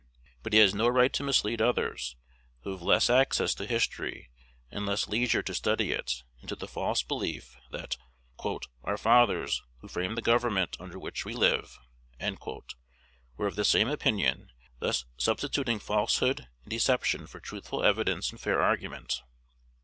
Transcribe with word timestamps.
But 0.41 0.53
he 0.53 0.57
has 0.57 0.73
no 0.73 0.87
right 0.87 1.13
to 1.13 1.21
mislead 1.21 1.61
others, 1.61 2.15
who 2.63 2.71
have 2.71 2.81
less 2.81 3.07
access 3.07 3.53
to 3.53 3.67
history 3.67 4.31
and 4.71 4.83
less 4.87 5.07
leisure 5.07 5.43
to 5.43 5.53
study 5.53 5.91
it, 5.91 6.23
into 6.41 6.55
the 6.55 6.67
false 6.67 7.03
belief 7.03 7.55
that 7.69 7.97
"our 8.83 8.97
fathers, 8.97 9.61
who 9.81 9.87
framed 9.87 10.17
the 10.17 10.23
government 10.23 10.75
under 10.79 10.97
which 10.97 11.23
we 11.23 11.35
live," 11.35 11.77
were 13.37 13.45
of 13.45 13.55
the 13.55 13.63
same 13.63 13.89
opinion, 13.89 14.49
thus 14.79 15.05
substituting 15.17 15.77
falsehood 15.77 16.47
and 16.63 16.71
deception 16.71 17.27
for 17.27 17.39
truthful 17.39 17.83
evidence 17.83 18.31
and 18.31 18.41
fair 18.41 18.59
argument. 18.59 19.21